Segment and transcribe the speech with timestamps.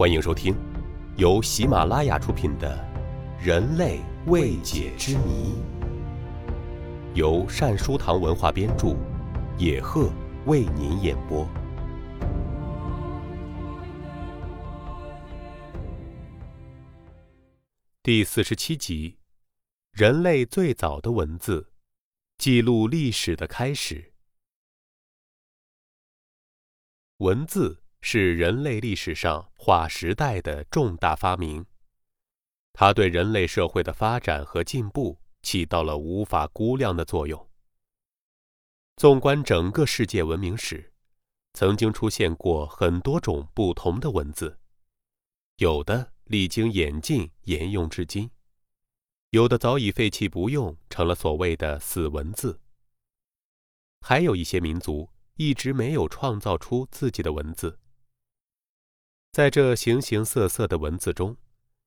[0.00, 0.56] 欢迎收听
[1.18, 2.74] 由喜马拉雅出品的
[3.44, 5.52] 《人类未解之谜》，
[7.14, 8.96] 由善书堂文化编著，
[9.58, 10.10] 野鹤
[10.46, 11.46] 为您演播。
[18.02, 19.18] 第四十七集：
[19.92, 21.74] 人类最早的文字，
[22.38, 24.14] 记录历史的开始。
[27.18, 31.64] 文字是人类历史上划时代的重大发明，
[32.72, 37.48] 它对人类社会的发展和进步起到了无法估量的作用。
[38.96, 40.92] 纵观整个世界文明史，
[41.54, 44.58] 曾经出现过很多种不同的文字，
[45.56, 48.30] 有的历经演进沿用至今，
[49.30, 52.60] 有的早已废弃不用，成了所谓的死文字，
[54.00, 55.10] 还有一些民族。
[55.36, 57.79] 一直没有创造出自己的文字。
[59.32, 61.36] 在这形形色色的文字中，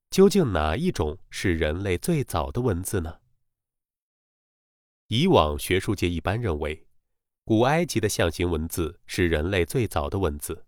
[0.10, 3.20] 究竟哪一种是人类最早的文字呢？
[5.08, 6.88] 以往学术界一般认为，
[7.44, 10.66] 古埃及的象形文字是人类最早的文字。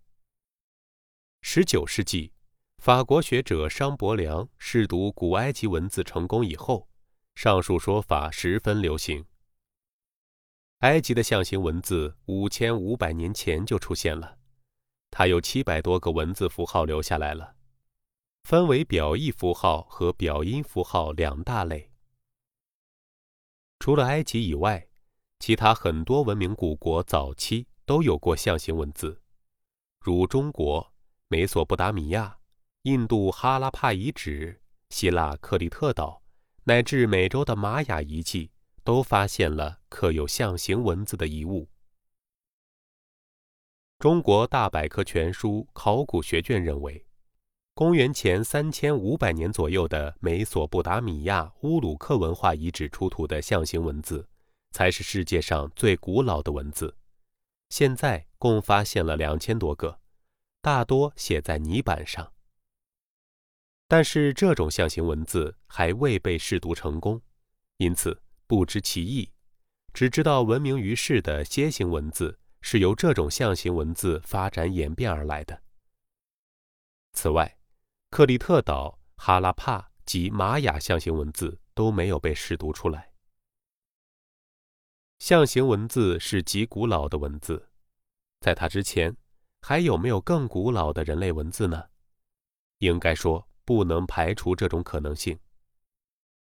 [1.40, 2.34] 十九世纪，
[2.76, 6.86] 法国学者商伯良试读古埃及文字成功以后，
[7.34, 9.24] 上述说法十分流行。
[10.80, 14.36] 埃及的象形文字五千五百年前就出现了，
[15.18, 17.54] 它有七百多个文字符号留下来了，
[18.44, 21.90] 分为表意符号和表音符号两大类。
[23.78, 24.88] 除了埃及以外，
[25.38, 29.22] 其他很多文明古国早期都有过象形文字，
[30.00, 30.92] 如中国、
[31.28, 32.36] 美索不达米亚、
[32.82, 36.20] 印度哈拉帕遗址、希腊克里特岛，
[36.64, 38.50] 乃至美洲的玛雅遗迹。
[38.84, 41.68] 都发现了刻有象形文字的遗物。
[43.98, 47.06] 中国大百科全书考古学卷认为，
[47.72, 54.28] 公元前三千五百年左右的美索不达米亚乌鲁克文化遗址出土的象形文字，
[54.72, 56.94] 才是世界上最古老的文字。
[57.70, 59.98] 现在共发现了两千多个，
[60.60, 62.30] 大多写在泥板上。
[63.88, 67.22] 但是这种象形文字还未被试读成功，
[67.78, 68.22] 因此。
[68.48, 69.32] 不知其意，
[69.92, 75.62] 只知道闻名于世的楔形文字是由这种象形文字发展演变而来的。
[77.12, 77.56] 此外，
[78.10, 83.12] 克里特岛、哈拉帕及玛雅象形文字都没有被试读出来。
[85.20, 87.68] 象形文字是极古老的文字，
[88.40, 89.16] 在它之前，
[89.60, 91.90] 还有没有更古老的人类文字呢？
[92.78, 95.38] 应该说不能排除这种可能性，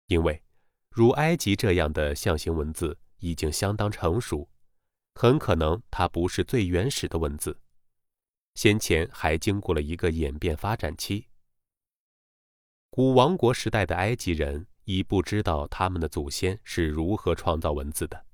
[0.07, 0.43] 因为。
[0.89, 4.49] 如埃及这样的象形文字已经相当成熟，
[5.21, 7.59] 很可能它不是最原始的文字，
[8.55, 11.27] 先前还经过了一个演变发展期。
[12.89, 18.25] 古王国时代的埃及人已不知道他们的祖先是如何创造文字的，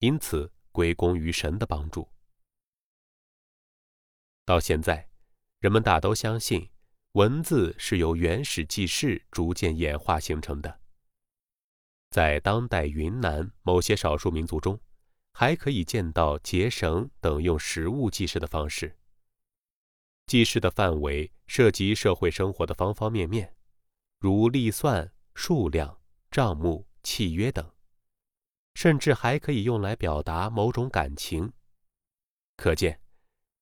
[0.00, 2.06] 因此归功于神的帮助。
[4.44, 5.08] 到现在，
[5.60, 6.68] 人们大都相信
[7.12, 10.80] 文字是由原始记事逐渐演化形成的。
[12.10, 14.78] 在当代云南某些少数民族中，
[15.32, 18.96] 还可以见到结绳等用实物记事的方式。
[20.26, 23.54] 记事的范围涉及社会生活的方方面面，
[24.18, 27.72] 如历算、数量、账目、契约等，
[28.74, 31.52] 甚至还可以用来表达某种感情。
[32.56, 33.00] 可见，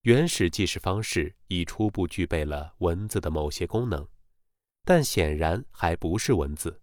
[0.02, 4.06] 原始记事方式已初步具备了文字的某些功能，
[4.84, 6.82] 但显然还不是文字。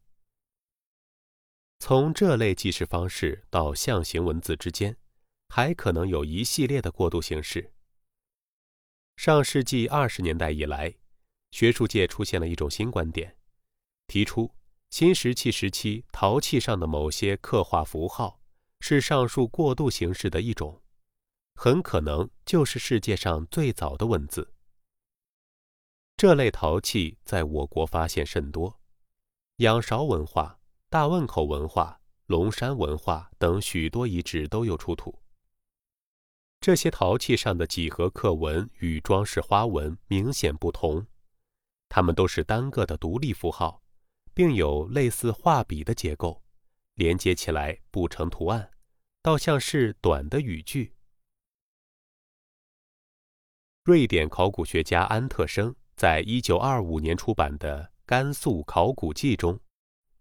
[1.79, 4.97] 从这类记事方式到象形文字之间，
[5.49, 7.73] 还可能有一系列的过渡形式。
[9.17, 10.95] 上世纪二十年代以来，
[11.51, 13.37] 学术界出现了一种新观点，
[14.07, 14.51] 提出
[14.89, 18.41] 新石器时期陶器上的某些刻画符号
[18.79, 20.81] 是上述过渡形式的一种，
[21.55, 24.53] 很可能就是世界上最早的文字。
[26.17, 28.79] 这类陶器在我国发现甚多，
[29.57, 30.59] 仰韶文化。
[30.89, 35.19] 大汶口文化、龙山文化等许多遗址都有出土。
[36.61, 41.05] 这些陶器上的几何刻纹与装饰花纹明显不同，
[41.89, 43.83] 它们都是单个的独立符号，
[44.33, 46.41] 并有类似画笔的结构，
[46.95, 48.71] 连接起来不成图案，
[49.21, 50.95] 倒像是短的语句。
[53.83, 59.59] 瑞典考古学家安特生在一九二五年出版的《甘肃考古记》中。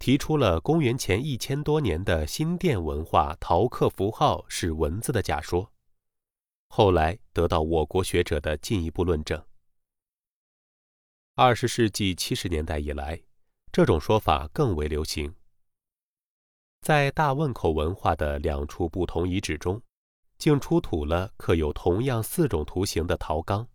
[0.04, 5.72] 提出了公元前一千多年的新店文化陶刻符号是文字的假说，
[6.68, 9.42] 后来得到我国学者的进一步论证。
[11.36, 13.18] 二十世纪七十年代以来，
[13.72, 15.34] 这种说法更为流行。
[16.82, 19.80] 在大汶口文化的两处不同遗址中，
[20.36, 23.66] 竟出土了刻有同样四种图形的陶缸，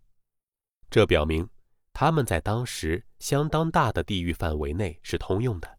[0.91, 1.49] 这表明
[1.91, 5.78] 它们在当时相当大的地域范围内是通用的。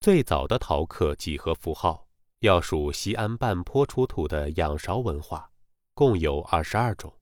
[0.00, 2.06] 最早的陶刻几何符号
[2.38, 5.50] 要数西安半坡出土的仰韶文化，
[5.92, 7.12] 共有二十二种。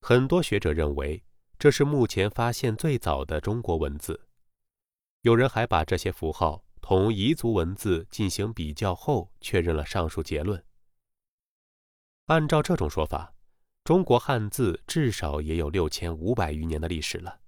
[0.00, 1.22] 很多学者认为
[1.58, 4.28] 这是目前发现最早的中国文字，
[5.22, 6.64] 有人还把这些符号。
[6.80, 10.64] 同彝族文字进行比较后，确认了上述结论。
[12.26, 13.34] 按照这种说法，
[13.84, 17.40] 中国汉字至少也有六千五百余年的历史了，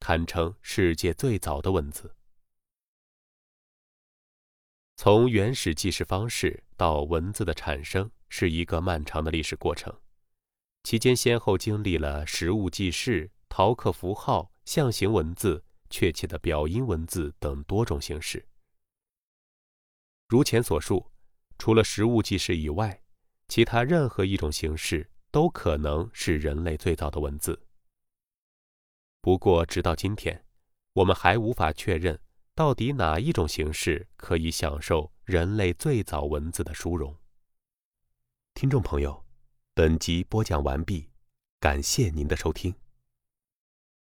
[0.00, 2.12] 堪称世界最早的文字。
[5.00, 9.96] 从原始记事方式到文字的产生，是一个漫长的历史过程，
[10.82, 18.44] 期间先后经历了实物记事、陶刻符号、象形文字、确切的表音文字等多种形式。
[20.26, 21.08] 如前所述，
[21.58, 23.00] 除了实物记事以外，
[23.46, 27.62] 其他任何一种形式都可能是人类最早的文字。
[29.22, 30.44] 不过，直到今天，
[30.94, 32.20] 我们还无法确认
[32.58, 37.14] 到底哪一种形式可以享受人类最早文字的殊荣。
[38.52, 39.24] 听众朋友，
[39.74, 41.08] 本集播讲完毕，
[41.60, 42.74] 感谢您的收听。